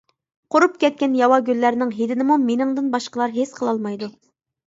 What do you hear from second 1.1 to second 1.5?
ياۋا